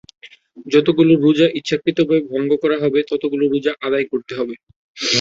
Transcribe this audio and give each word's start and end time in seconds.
যতগুলো 0.67 1.11
রোজা 1.17 1.47
ইচ্ছাকৃতভাবে 1.59 2.21
ভঙ্গ 2.31 2.51
করা 2.63 2.77
হবে, 2.83 2.99
ততগুলো 3.11 3.43
রোজা 3.47 3.71
আদায় 3.87 4.05
করতে 4.11 4.33
হবে। 4.39 4.55